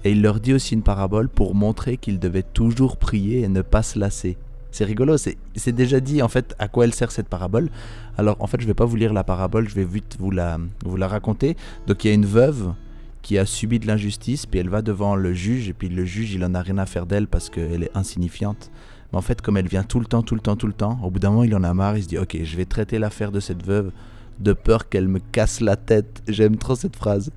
Et 0.03 0.11
il 0.11 0.21
leur 0.21 0.39
dit 0.39 0.53
aussi 0.53 0.73
une 0.73 0.83
parabole 0.83 1.29
pour 1.29 1.55
montrer 1.55 1.97
qu'ils 1.97 2.19
devaient 2.19 2.43
toujours 2.43 2.97
prier 2.97 3.41
et 3.41 3.47
ne 3.47 3.61
pas 3.61 3.83
se 3.83 3.97
lasser. 3.97 4.37
C'est 4.71 4.85
rigolo, 4.85 5.17
c'est 5.17 5.71
déjà 5.71 5.99
dit 5.99 6.21
en 6.21 6.27
fait 6.27 6.55
à 6.57 6.67
quoi 6.67 6.85
elle 6.85 6.93
sert 6.93 7.11
cette 7.11 7.29
parabole. 7.29 7.69
Alors 8.17 8.37
en 8.39 8.47
fait, 8.47 8.59
je 8.59 8.65
vais 8.65 8.73
pas 8.73 8.85
vous 8.85 8.95
lire 8.95 9.13
la 9.13 9.23
parabole, 9.23 9.69
je 9.69 9.75
vais 9.75 9.85
vite 9.85 10.17
vous 10.19 10.31
la, 10.31 10.57
vous 10.83 10.97
la 10.97 11.07
raconter. 11.07 11.55
Donc 11.85 12.03
il 12.03 12.07
y 12.07 12.11
a 12.11 12.13
une 12.15 12.25
veuve 12.25 12.73
qui 13.21 13.37
a 13.37 13.45
subi 13.45 13.79
de 13.79 13.87
l'injustice, 13.87 14.45
puis 14.45 14.59
elle 14.59 14.69
va 14.69 14.81
devant 14.81 15.15
le 15.15 15.33
juge, 15.33 15.69
et 15.69 15.73
puis 15.73 15.89
le 15.89 16.05
juge, 16.05 16.33
il 16.33 16.43
en 16.43 16.53
a 16.55 16.61
rien 16.61 16.77
à 16.77 16.85
faire 16.85 17.05
d'elle 17.05 17.27
parce 17.27 17.49
qu'elle 17.49 17.83
est 17.83 17.95
insignifiante. 17.95 18.69
Mais 19.11 19.17
en 19.17 19.21
fait, 19.21 19.41
comme 19.41 19.57
elle 19.57 19.67
vient 19.67 19.83
tout 19.83 19.99
le 19.99 20.05
temps, 20.05 20.23
tout 20.23 20.35
le 20.35 20.41
temps, 20.41 20.55
tout 20.55 20.67
le 20.67 20.73
temps, 20.73 20.99
au 21.03 21.09
bout 21.09 21.19
d'un 21.19 21.29
moment, 21.29 21.43
il 21.43 21.55
en 21.55 21.63
a 21.63 21.73
marre, 21.73 21.97
il 21.97 22.03
se 22.03 22.07
dit, 22.07 22.17
ok, 22.17 22.37
je 22.43 22.57
vais 22.57 22.65
traiter 22.65 22.99
l'affaire 22.99 23.31
de 23.31 23.39
cette 23.39 23.65
veuve 23.65 23.91
de 24.39 24.53
peur 24.53 24.89
qu'elle 24.89 25.07
me 25.07 25.19
casse 25.19 25.61
la 25.61 25.75
tête. 25.75 26.21
J'aime 26.27 26.57
trop 26.57 26.75
cette 26.75 26.95
phrase. 26.95 27.31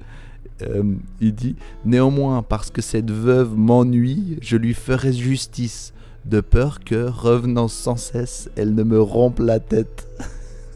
Euh, 0.62 0.94
il 1.20 1.34
dit, 1.34 1.56
néanmoins, 1.84 2.42
parce 2.42 2.70
que 2.70 2.82
cette 2.82 3.10
veuve 3.10 3.56
m'ennuie, 3.56 4.38
je 4.40 4.56
lui 4.56 4.74
ferai 4.74 5.12
justice, 5.12 5.92
de 6.24 6.40
peur 6.40 6.80
que, 6.80 7.08
revenant 7.08 7.68
sans 7.68 7.96
cesse, 7.96 8.50
elle 8.56 8.74
ne 8.74 8.82
me 8.82 9.00
rompe 9.00 9.38
la 9.38 9.60
tête. 9.60 10.08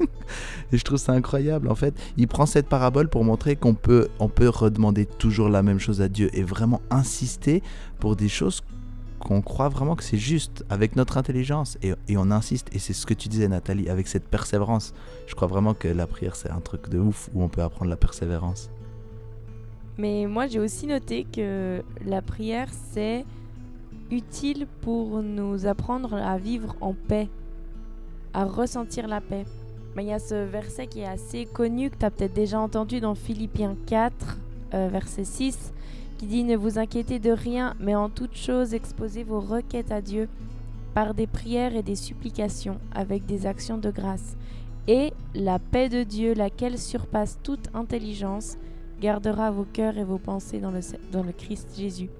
Et 0.72 0.78
je 0.78 0.84
trouve 0.84 0.98
ça 0.98 1.12
incroyable. 1.12 1.68
En 1.68 1.74
fait, 1.74 1.94
il 2.16 2.28
prend 2.28 2.46
cette 2.46 2.68
parabole 2.68 3.08
pour 3.08 3.24
montrer 3.24 3.56
qu'on 3.56 3.74
peut, 3.74 4.08
on 4.20 4.28
peut 4.28 4.48
redemander 4.48 5.06
toujours 5.06 5.48
la 5.48 5.62
même 5.62 5.80
chose 5.80 6.00
à 6.00 6.08
Dieu 6.08 6.30
et 6.32 6.42
vraiment 6.42 6.80
insister 6.90 7.62
pour 7.98 8.14
des 8.14 8.28
choses 8.28 8.62
qu'on 9.20 9.42
croit 9.42 9.68
vraiment 9.68 9.94
que 9.94 10.02
c'est 10.02 10.18
juste 10.18 10.64
avec 10.70 10.96
notre 10.96 11.18
intelligence. 11.18 11.78
Et, 11.82 11.94
on 12.16 12.30
insiste. 12.30 12.68
Et 12.74 12.78
c'est 12.78 12.92
ce 12.92 13.06
que 13.06 13.14
tu 13.14 13.28
disais, 13.28 13.48
Nathalie, 13.48 13.88
avec 13.88 14.08
cette 14.08 14.26
persévérance. 14.26 14.92
Je 15.26 15.34
crois 15.34 15.46
vraiment 15.46 15.74
que 15.74 15.88
la 15.88 16.06
prière, 16.06 16.34
c'est 16.34 16.50
un 16.50 16.60
truc 16.60 16.88
de 16.88 16.98
ouf 16.98 17.30
où 17.34 17.42
on 17.42 17.48
peut 17.48 17.62
apprendre 17.62 17.90
la 17.90 17.96
persévérance. 17.96 18.70
Mais 19.98 20.26
moi, 20.26 20.46
j'ai 20.46 20.58
aussi 20.58 20.86
noté 20.86 21.24
que 21.24 21.82
la 22.04 22.22
prière, 22.22 22.68
c'est 22.92 23.24
utile 24.10 24.66
pour 24.80 25.22
nous 25.22 25.66
apprendre 25.66 26.14
à 26.14 26.38
vivre 26.38 26.74
en 26.80 26.94
paix, 26.94 27.28
à 28.32 28.44
ressentir 28.44 29.06
la 29.06 29.20
paix. 29.20 29.44
Mais 29.94 30.04
il 30.04 30.08
y 30.08 30.12
a 30.12 30.18
ce 30.18 30.34
verset 30.34 30.86
qui 30.86 31.00
est 31.00 31.06
assez 31.06 31.46
connu, 31.46 31.90
que 31.90 31.96
tu 31.96 32.04
as 32.04 32.10
peut-être 32.10 32.32
déjà 32.32 32.58
entendu 32.58 33.00
dans 33.00 33.14
Philippiens 33.14 33.76
4, 33.86 34.38
euh, 34.74 34.88
verset 34.90 35.24
6, 35.24 35.72
qui 36.20 36.26
dit 36.26 36.44
Ne 36.44 36.54
vous 36.54 36.78
inquiétez 36.78 37.18
de 37.18 37.30
rien, 37.30 37.74
mais 37.80 37.94
en 37.94 38.10
toute 38.10 38.36
chose 38.36 38.74
exposez 38.74 39.24
vos 39.24 39.40
requêtes 39.40 39.90
à 39.90 40.02
Dieu 40.02 40.28
par 40.92 41.14
des 41.14 41.26
prières 41.26 41.74
et 41.74 41.82
des 41.82 41.96
supplications, 41.96 42.78
avec 42.92 43.24
des 43.24 43.46
actions 43.46 43.78
de 43.78 43.90
grâce. 43.90 44.36
Et 44.86 45.14
la 45.34 45.58
paix 45.58 45.88
de 45.88 46.02
Dieu, 46.02 46.34
laquelle 46.34 46.76
surpasse 46.76 47.38
toute 47.42 47.68
intelligence, 47.72 48.58
gardera 49.00 49.50
vos 49.50 49.64
cœurs 49.64 49.96
et 49.96 50.04
vos 50.04 50.18
pensées 50.18 50.58
dans 50.58 50.70
le, 50.70 50.80
dans 51.10 51.22
le 51.22 51.32
Christ 51.32 51.68
Jésus. 51.74 52.10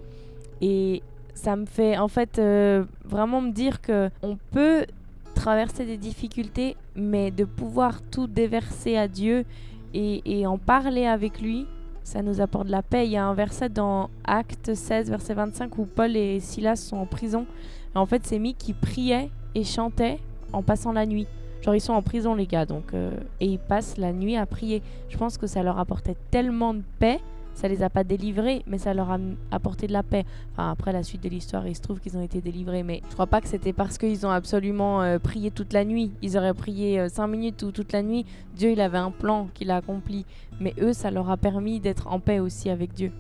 Et 0.62 1.02
ça 1.35 1.54
me 1.54 1.66
fait 1.66 1.99
en 1.99 2.09
fait 2.09 2.38
euh, 2.38 2.87
vraiment 3.04 3.42
me 3.42 3.52
dire 3.52 3.83
que 3.83 4.09
on 4.23 4.38
peut 4.50 4.87
traverser 5.35 5.85
des 5.85 5.99
difficultés, 5.99 6.75
mais 6.97 7.30
de 7.30 7.45
pouvoir 7.45 8.00
tout 8.00 8.26
déverser 8.26 8.97
à 8.97 9.09
Dieu 9.09 9.45
et, 9.92 10.23
et, 10.25 10.47
en 10.47 10.57
parler 10.57 11.04
avec 11.04 11.42
lui, 11.42 11.66
ça 12.04 12.23
nous 12.23 12.40
apporte 12.40 12.69
la 12.69 12.83
paix. 12.83 13.07
Il 13.07 13.12
y 13.12 13.16
a 13.16 13.25
un 13.25 13.35
verset 13.35 13.69
dans 13.69 14.11
Acte 14.25 14.75
16, 14.75 15.11
verset 15.11 15.35
25, 15.35 15.78
où 15.78 15.85
Paul 15.85 16.16
et 16.16 16.40
Silas 16.40 16.76
sont 16.76 16.97
en 16.97 17.07
prison. 17.07 17.47
En 17.95 18.07
fait, 18.07 18.26
c'est 18.26 18.38
mis 18.38 18.54
qui 18.54 18.73
priaient 18.73 19.30
et 19.54 19.64
chantaient 19.64 20.19
en 20.52 20.62
passant 20.62 20.92
la 20.92 21.07
nuit. 21.07 21.26
Genre, 21.62 21.75
ils 21.75 21.80
sont 21.80 21.92
en 21.92 22.02
prison, 22.02 22.35
les 22.35 22.47
gars, 22.47 22.64
donc, 22.64 22.95
euh, 22.95 23.11
et 23.40 23.47
ils 23.47 23.59
passent 23.59 23.99
la 23.99 24.12
nuit 24.12 24.37
à 24.37 24.47
prier. 24.47 24.83
Je 25.09 25.19
pense 25.19 25.37
que 25.37 25.47
ça 25.47 25.62
leur 25.62 25.78
apportait 25.78 26.16
tellement 26.30 26.73
de 26.73 26.83
paix 26.99 27.21
ça 27.61 27.69
les 27.69 27.83
a 27.83 27.90
pas 27.90 28.05
délivrés, 28.05 28.62
mais 28.67 28.79
ça 28.79 28.95
leur 28.95 29.11
a 29.11 29.19
apporté 29.50 29.87
de 29.87 29.93
la 29.93 30.02
paix. 30.02 30.25
Après 30.57 30.93
la 30.93 31.02
suite 31.02 31.23
de 31.23 31.29
l'histoire, 31.29 31.67
il 31.67 31.76
se 31.76 31.83
trouve 31.83 32.00
qu'ils 32.00 32.17
ont 32.17 32.23
été 32.23 32.40
délivrés, 32.40 32.83
mais 32.83 33.02
je 33.11 33.12
crois 33.12 33.26
pas 33.26 33.43
que 33.43 33.49
c'était 33.49 33.75
parce 33.75 33.99
qu'ils 33.99 34.26
ont 34.26 34.31
absolument 34.31 35.02
euh, 35.02 35.19
prié 35.19 35.50
toute 35.50 35.75
la 35.75 35.85
nuit. 35.85 36.11
Ils 36.23 36.38
auraient 36.38 36.55
prié 36.55 37.07
5 37.07 37.23
euh, 37.23 37.26
minutes 37.26 37.62
ou 37.62 37.71
toute 37.71 37.93
la 37.93 38.02
nuit. 38.02 38.25
Dieu, 38.57 38.71
il 38.71 38.81
avait 38.81 38.97
un 38.97 39.11
plan 39.11 39.49
qu'il 39.52 39.71
a 39.71 39.76
accompli. 39.76 40.25
Mais 40.59 40.75
eux, 40.81 40.95
ça 40.95 41.11
leur 41.11 41.29
a 41.29 41.37
permis 41.37 41.81
d'être 41.81 42.07
en 42.07 42.19
paix 42.19 42.38
aussi 42.38 42.71
avec 42.71 42.95
Dieu. 42.95 43.12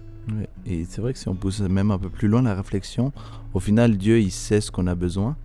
Et 0.64 0.84
c'est 0.84 1.02
vrai 1.02 1.12
que 1.12 1.18
si 1.18 1.28
on 1.28 1.34
pousse 1.34 1.60
même 1.60 1.90
un 1.90 1.98
peu 1.98 2.08
plus 2.08 2.28
loin 2.28 2.40
la 2.40 2.54
réflexion, 2.54 3.12
au 3.52 3.60
final, 3.60 3.98
Dieu, 3.98 4.20
il 4.20 4.30
sait 4.30 4.62
ce 4.62 4.70
qu'on 4.70 4.86
a 4.86 4.94
besoin. 4.94 5.36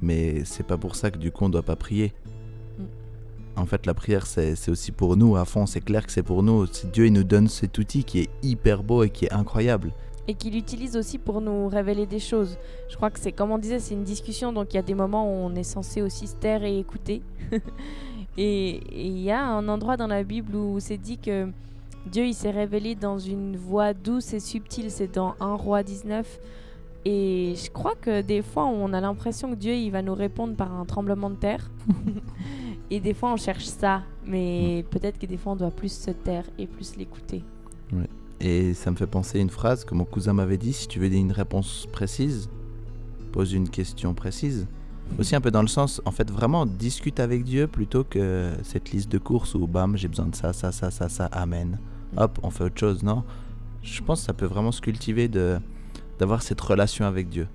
Mais 0.00 0.44
c'est 0.44 0.66
pas 0.66 0.78
pour 0.78 0.96
ça 0.96 1.10
que 1.10 1.18
du 1.18 1.30
coup, 1.30 1.44
on 1.44 1.50
doit 1.50 1.62
pas 1.62 1.76
prier. 1.76 2.14
En 3.56 3.64
fait, 3.64 3.86
la 3.86 3.94
prière, 3.94 4.26
c'est 4.26 4.68
aussi 4.68 4.92
pour 4.92 5.16
nous 5.16 5.36
à 5.36 5.44
fond. 5.44 5.66
C'est 5.66 5.80
clair 5.80 6.04
que 6.06 6.12
c'est 6.12 6.22
pour 6.22 6.42
nous. 6.42 6.66
Dieu, 6.92 7.06
il 7.06 7.12
nous 7.12 7.24
donne 7.24 7.48
cet 7.48 7.78
outil 7.78 8.04
qui 8.04 8.20
est 8.20 8.30
hyper 8.42 8.82
beau 8.82 9.02
et 9.02 9.10
qui 9.10 9.24
est 9.26 9.32
incroyable. 9.32 9.92
et 10.28 10.34
qu'il 10.34 10.56
utilise 10.56 10.96
aussi 10.96 11.18
pour 11.18 11.40
nous 11.40 11.68
révéler 11.68 12.04
des 12.04 12.18
choses. 12.18 12.58
Je 12.88 12.96
crois 12.96 13.10
que 13.10 13.20
c'est, 13.20 13.32
comme 13.32 13.52
on 13.52 13.58
disait, 13.58 13.78
c'est 13.78 13.94
une 13.94 14.02
discussion, 14.02 14.52
donc 14.52 14.72
il 14.72 14.76
y 14.76 14.78
a 14.80 14.82
des 14.82 14.94
moments 14.94 15.24
où 15.24 15.46
on 15.46 15.54
est 15.54 15.62
censé 15.62 16.02
aussi 16.02 16.26
se 16.26 16.34
taire 16.34 16.64
et 16.64 16.78
écouter. 16.78 17.22
et 18.36 18.80
il 18.92 19.18
y 19.20 19.30
a 19.30 19.44
un 19.44 19.68
endroit 19.68 19.96
dans 19.96 20.08
la 20.08 20.24
Bible 20.24 20.56
où 20.56 20.80
c'est 20.80 20.98
dit 20.98 21.18
que 21.18 21.48
Dieu 22.10 22.26
il 22.26 22.34
s'est 22.34 22.50
révélé 22.50 22.94
dans 22.94 23.18
une 23.18 23.56
voix 23.56 23.94
douce 23.94 24.32
et 24.32 24.40
subtile, 24.40 24.90
c'est 24.90 25.14
dans 25.14 25.34
1 25.40 25.54
roi 25.54 25.82
19. 25.82 26.40
Et 27.04 27.54
je 27.56 27.70
crois 27.70 27.94
que 28.00 28.20
des 28.20 28.42
fois 28.42 28.66
on 28.66 28.92
a 28.92 29.00
l'impression 29.00 29.50
que 29.50 29.56
Dieu 29.56 29.74
il 29.74 29.90
va 29.90 30.02
nous 30.02 30.14
répondre 30.14 30.56
par 30.56 30.72
un 30.72 30.84
tremblement 30.84 31.30
de 31.30 31.36
terre. 31.36 31.70
et 32.90 33.00
des 33.00 33.14
fois 33.14 33.32
on 33.32 33.36
cherche 33.36 33.64
ça, 33.64 34.02
mais 34.24 34.84
peut-être 34.90 35.18
que 35.18 35.26
des 35.26 35.36
fois 35.36 35.52
on 35.52 35.56
doit 35.56 35.70
plus 35.70 35.92
se 35.92 36.10
taire 36.10 36.44
et 36.58 36.66
plus 36.66 36.96
l'écouter. 36.96 37.42
Ouais. 37.92 38.08
Et 38.40 38.74
ça 38.74 38.90
me 38.90 38.96
fait 38.96 39.06
penser 39.06 39.38
à 39.38 39.40
une 39.40 39.50
phrase 39.50 39.84
que 39.84 39.94
mon 39.94 40.04
cousin 40.04 40.34
m'avait 40.34 40.58
dit, 40.58 40.72
si 40.72 40.88
tu 40.88 40.98
veux 40.98 41.10
une 41.12 41.32
réponse 41.32 41.86
précise, 41.90 42.50
pose 43.32 43.52
une 43.52 43.68
question 43.68 44.14
précise. 44.14 44.66
Aussi 45.18 45.36
un 45.36 45.40
peu 45.40 45.50
dans 45.50 45.62
le 45.62 45.68
sens, 45.68 46.02
en 46.04 46.10
fait, 46.10 46.30
vraiment 46.30 46.66
discute 46.66 47.20
avec 47.20 47.44
Dieu 47.44 47.66
plutôt 47.66 48.02
que 48.04 48.50
cette 48.62 48.90
liste 48.90 49.10
de 49.10 49.18
courses 49.18 49.54
où, 49.54 49.66
bam, 49.66 49.96
j'ai 49.96 50.08
besoin 50.08 50.26
de 50.26 50.34
ça, 50.34 50.52
ça, 50.52 50.72
ça, 50.72 50.90
ça, 50.90 51.08
ça, 51.08 51.26
amen. 51.26 51.78
Hop, 52.16 52.38
on 52.42 52.50
fait 52.50 52.64
autre 52.64 52.78
chose, 52.78 53.02
non? 53.02 53.22
Je 53.82 54.02
pense 54.02 54.20
que 54.20 54.26
ça 54.26 54.32
peut 54.32 54.46
vraiment 54.46 54.72
se 54.72 54.80
cultiver 54.80 55.28
de 55.28 55.58
d'avoir 56.18 56.42
cette 56.42 56.60
relation 56.60 57.04
avec 57.04 57.28
Dieu. 57.28 57.46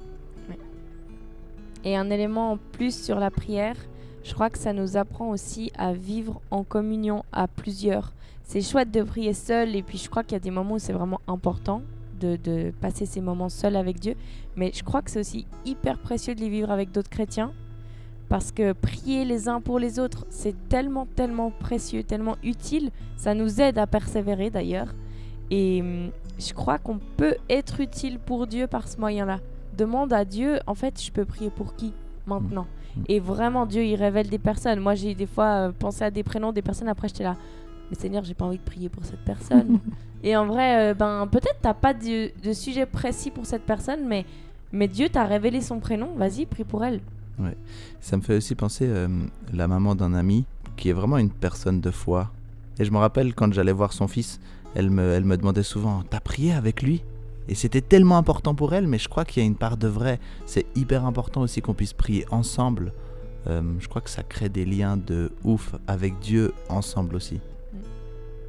Et 1.84 1.98
un 1.98 2.10
élément 2.12 2.54
en 2.54 2.58
plus 2.58 2.96
sur 2.96 3.20
la 3.20 3.32
prière, 3.32 3.76
je 4.24 4.34
crois 4.34 4.50
que 4.50 4.58
ça 4.58 4.74
nous 4.74 4.98
apprend 4.98 5.30
aussi 5.30 5.72
à 5.78 5.94
vivre 5.94 6.42
en 6.52 6.64
communion 6.64 7.24
à 7.32 7.48
plusieurs 7.48 8.14
c'est 8.52 8.62
chouette 8.62 8.92
de 8.92 9.02
prier 9.02 9.34
seul 9.34 9.78
et 9.78 9.82
puis 9.82 9.98
je 9.98 10.10
crois 10.10 10.24
qu'il 10.24 10.34
y 10.34 10.36
a 10.36 10.40
des 10.40 10.52
moments 10.52 10.74
où 10.74 10.78
c'est 10.78 10.92
vraiment 10.92 11.22
important 11.26 11.84
de, 12.20 12.74
passer 12.82 13.06
ces 13.06 13.22
moments 13.22 13.48
seuls 13.48 13.78
avec 13.78 13.98
Dieu. 13.98 14.16
Mais 14.58 14.74
je 14.76 14.84
crois 14.84 15.02
que 15.02 15.10
c'est 15.10 15.22
aussi 15.22 15.48
hyper 15.64 15.98
précieux 15.98 16.36
de 16.36 16.42
les 16.42 16.50
vivre 16.50 16.70
avec 16.70 16.92
d'autres 16.92 17.10
chrétiens 17.10 17.54
parce 18.28 18.52
que 18.52 18.74
prier 18.74 19.24
les 19.24 19.48
uns 19.48 19.62
pour 19.62 19.80
les 19.80 20.00
autres, 20.00 20.26
c'est 20.30 20.68
tellement, 20.68 21.08
tellement 21.16 21.50
précieux, 21.50 22.04
tellement 22.04 22.36
utile. 22.44 22.92
Ça 23.16 23.34
nous 23.34 23.62
aide 23.62 23.78
à 23.78 23.88
persévérer 23.88 24.50
d'ailleurs. 24.50 24.94
Et 25.50 25.80
hum, 25.82 26.12
je 26.38 26.52
crois 26.52 26.78
qu'on 26.78 27.00
peut 27.16 27.38
être 27.50 27.80
utile 27.80 28.20
pour 28.20 28.48
Dieu 28.48 28.68
par 28.68 28.90
ce 28.90 28.98
moyen-là. 29.00 29.40
Demande 29.78 30.12
à 30.12 30.26
Dieu, 30.26 30.60
en 30.68 30.76
fait, 30.76 31.02
je 31.02 31.10
peux 31.10 31.24
prier 31.24 31.50
pour 31.50 31.74
qui? 31.76 31.94
Maintenant 32.40 32.68
mmh. 32.96 33.02
Et 33.10 33.20
vraiment, 33.20 33.66
Dieu, 33.66 33.84
il 33.84 33.96
révèle 33.96 34.30
des 34.30 34.40
personnes. 34.40 34.80
Moi, 34.80 34.96
j'ai 34.96 35.16
des 35.16 35.26
fois 35.26 35.46
euh, 35.46 35.72
pensé 35.78 36.04
à 36.04 36.12
des 36.12 36.24
prénoms 36.24 36.52
des 36.52 36.62
personnes, 36.62 36.88
après, 36.88 37.08
j'étais 37.08 37.24
là 37.24 37.36
mais 37.92 37.98
Seigneur, 37.98 38.24
j'ai 38.24 38.34
pas 38.34 38.46
envie 38.46 38.58
de 38.58 38.64
prier 38.64 38.88
pour 38.88 39.04
cette 39.04 39.20
personne. 39.20 39.80
et 40.24 40.36
en 40.38 40.46
vrai, 40.46 40.92
euh, 40.92 40.94
ben 40.94 41.28
peut-être 41.28 41.58
t'as 41.62 41.74
pas 41.74 41.94
de, 41.94 42.32
sujet 42.54 42.86
précis 42.86 43.32
pour 43.32 43.46
cette 43.46 43.64
personne, 43.64 44.08
mais, 44.08 44.26
mais 44.72 44.88
Dieu 44.88 45.10
t'a 45.10 45.26
révélé 45.26 45.60
son 45.60 45.80
prénom. 45.80 46.16
Vas-y, 46.16 46.46
prie 46.46 46.64
pour 46.64 46.86
elle. 46.86 47.02
Ouais. 47.38 47.58
Ça 48.00 48.16
me 48.16 48.22
fait 48.22 48.38
aussi 48.38 48.56
penser 48.56 48.86
euh, 48.88 49.10
la 49.54 49.68
maman 49.68 49.94
d'un 49.94 50.14
ami 50.14 50.46
qui 50.78 50.90
est 50.90 50.94
vraiment 50.94 51.18
une 51.18 51.30
personne 51.30 51.82
de 51.82 51.92
foi. 51.92 52.32
Et 52.80 52.86
je 52.86 52.92
me 52.92 52.98
rappelle 52.98 53.36
quand 53.36 53.52
j'allais 53.52 53.74
voir 53.74 53.92
son 53.92 54.08
fils, 54.08 54.40
elle 54.74 54.90
me, 54.90 55.12
elle 55.12 55.26
me 55.26 55.36
demandait 55.36 55.64
souvent 55.64 56.02
T'as 56.10 56.22
prié 56.22 56.54
avec 56.54 56.82
lui? 56.82 57.04
Et 57.48 57.56
c'était 57.56 57.82
tellement 57.82 58.18
important 58.18 58.56
pour 58.56 58.74
elle, 58.74 58.88
mais 58.88 58.98
je 58.98 59.10
crois 59.10 59.26
qu'il 59.26 59.42
y 59.42 59.46
a 59.46 59.48
une 59.48 59.56
part 59.56 59.78
de 59.78 59.88
vrai. 59.88 60.20
C'est 60.46 60.66
hyper 60.76 61.06
important 61.06 61.42
aussi 61.42 61.62
qu'on 61.62 61.74
puisse 61.74 61.94
prier 61.94 62.26
ensemble. 62.32 62.94
Euh, 63.48 63.62
je 63.80 63.88
crois 63.88 64.02
que 64.02 64.10
ça 64.10 64.24
crée 64.24 64.50
des 64.50 64.66
liens 64.66 64.98
de 64.98 65.32
ouf 65.44 65.76
avec 65.88 66.20
Dieu 66.20 66.54
ensemble 66.70 67.16
aussi. 67.16 67.40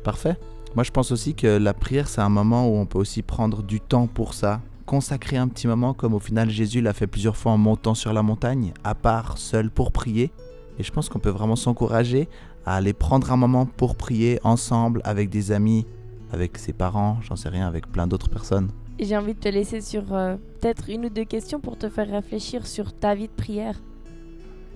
Parfait. 0.04 0.36
Moi, 0.74 0.84
je 0.84 0.90
pense 0.90 1.12
aussi 1.12 1.34
que 1.34 1.46
la 1.46 1.74
prière, 1.74 2.08
c'est 2.08 2.20
un 2.20 2.28
moment 2.28 2.68
où 2.68 2.76
on 2.76 2.86
peut 2.86 2.98
aussi 2.98 3.22
prendre 3.22 3.62
du 3.62 3.80
temps 3.80 4.06
pour 4.06 4.34
ça. 4.34 4.60
Consacrer 4.86 5.36
un 5.36 5.48
petit 5.48 5.66
moment, 5.66 5.94
comme 5.94 6.14
au 6.14 6.18
final 6.18 6.50
Jésus 6.50 6.80
l'a 6.80 6.92
fait 6.92 7.06
plusieurs 7.06 7.36
fois 7.36 7.52
en 7.52 7.58
montant 7.58 7.94
sur 7.94 8.12
la 8.12 8.22
montagne, 8.22 8.72
à 8.84 8.94
part, 8.94 9.38
seul, 9.38 9.70
pour 9.70 9.92
prier. 9.92 10.30
Et 10.78 10.82
je 10.82 10.90
pense 10.90 11.08
qu'on 11.08 11.18
peut 11.18 11.30
vraiment 11.30 11.56
s'encourager 11.56 12.28
à 12.64 12.76
aller 12.76 12.92
prendre 12.92 13.30
un 13.32 13.36
moment 13.36 13.66
pour 13.66 13.96
prier 13.96 14.40
ensemble, 14.44 15.00
avec 15.04 15.28
des 15.28 15.52
amis, 15.52 15.86
avec 16.32 16.58
ses 16.58 16.72
parents, 16.72 17.18
j'en 17.22 17.36
sais 17.36 17.48
rien, 17.48 17.66
avec 17.66 17.90
plein 17.90 18.06
d'autres 18.06 18.30
personnes. 18.30 18.70
J'ai 19.02 19.16
envie 19.16 19.34
de 19.34 19.40
te 19.40 19.48
laisser 19.48 19.80
sur 19.80 20.14
euh, 20.14 20.36
peut-être 20.60 20.88
une 20.88 21.06
ou 21.06 21.08
deux 21.08 21.24
questions 21.24 21.58
pour 21.58 21.76
te 21.76 21.88
faire 21.88 22.08
réfléchir 22.08 22.68
sur 22.68 22.92
ta 22.92 23.16
vie 23.16 23.26
de 23.26 23.32
prière. 23.32 23.80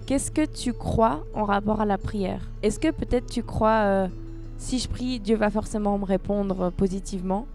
Qu'est-ce 0.05 0.33
que 0.33 0.45
tu 0.45 0.73
crois 0.73 1.25
en 1.33 1.45
rapport 1.45 1.81
à 1.81 1.85
la 1.85 1.97
prière? 1.97 2.51
Est-ce 2.65 2.81
que 2.81 2.91
peut-être 2.91 3.27
tu 3.27 3.45
crois... 3.45 3.83
Euh, 3.85 4.09
si 4.59 4.81
je 4.81 4.89
prie, 4.89 5.21
Dieu 5.21 5.37
va 5.37 5.49
forcément 5.49 5.97
me 5.97 6.05
répondre 6.05 6.73
positivement? 6.73 7.47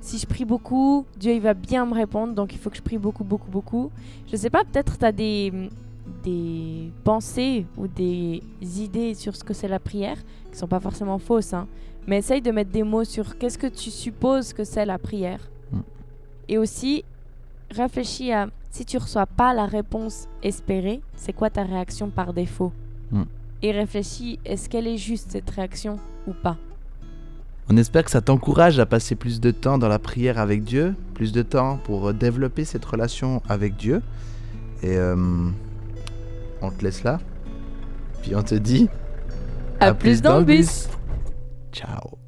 Si 0.00 0.18
je 0.18 0.26
prie 0.26 0.44
beaucoup, 0.44 1.06
Dieu 1.16 1.32
il 1.32 1.40
va 1.40 1.54
bien 1.54 1.86
me 1.86 1.94
répondre, 1.94 2.34
donc 2.34 2.54
il 2.54 2.58
faut 2.58 2.70
que 2.70 2.76
je 2.76 2.82
prie 2.82 2.98
beaucoup, 2.98 3.24
beaucoup, 3.24 3.50
beaucoup. 3.50 3.92
Je 4.30 4.36
sais 4.36 4.50
pas, 4.50 4.64
peut-être 4.64 4.98
tu 4.98 5.04
as 5.04 5.12
des, 5.12 5.52
des 6.24 6.90
pensées 7.04 7.66
ou 7.76 7.86
des 7.86 8.42
idées 8.62 9.14
sur 9.14 9.36
ce 9.36 9.44
que 9.44 9.54
c'est 9.54 9.68
la 9.68 9.78
prière, 9.78 10.18
qui 10.50 10.58
sont 10.58 10.66
pas 10.66 10.80
forcément 10.80 11.18
fausses, 11.18 11.52
hein. 11.52 11.68
mais 12.06 12.18
essaye 12.18 12.42
de 12.42 12.50
mettre 12.50 12.70
des 12.70 12.82
mots 12.82 13.04
sur 13.04 13.38
qu'est-ce 13.38 13.58
que 13.58 13.68
tu 13.68 13.90
supposes 13.90 14.52
que 14.52 14.64
c'est 14.64 14.86
la 14.86 14.98
prière. 14.98 15.40
Et 16.48 16.58
aussi, 16.58 17.04
réfléchis 17.70 18.32
à 18.32 18.48
si 18.70 18.84
tu 18.84 18.98
reçois 18.98 19.26
pas 19.26 19.54
la 19.54 19.66
réponse 19.66 20.28
espérée, 20.42 21.00
c'est 21.16 21.32
quoi 21.32 21.48
ta 21.48 21.62
réaction 21.62 22.10
par 22.10 22.34
défaut 22.34 22.72
mm. 23.10 23.22
Et 23.62 23.72
réfléchis, 23.72 24.38
est-ce 24.44 24.68
qu'elle 24.68 24.86
est 24.86 24.98
juste 24.98 25.30
cette 25.30 25.48
réaction 25.48 25.98
ou 26.26 26.32
pas. 26.32 26.58
On 27.68 27.76
espère 27.76 28.04
que 28.04 28.10
ça 28.10 28.20
t'encourage 28.20 28.78
à 28.78 28.86
passer 28.86 29.14
plus 29.14 29.40
de 29.40 29.50
temps 29.50 29.78
dans 29.78 29.88
la 29.88 29.98
prière 29.98 30.38
avec 30.38 30.62
Dieu, 30.62 30.94
plus 31.14 31.32
de 31.32 31.42
temps 31.42 31.78
pour 31.84 32.08
euh, 32.08 32.12
développer 32.12 32.64
cette 32.64 32.84
relation 32.84 33.42
avec 33.48 33.76
Dieu. 33.76 34.02
Et 34.82 34.96
euh, 34.96 35.16
on 36.62 36.70
te 36.70 36.84
laisse 36.84 37.02
là. 37.02 37.18
Puis 38.22 38.36
on 38.36 38.42
te 38.42 38.54
dit 38.54 38.88
à, 39.80 39.94
plus, 39.94 40.22
dans 40.22 40.38
le 40.38 40.44
bus. 40.44 40.88
Ciao. 41.72 42.18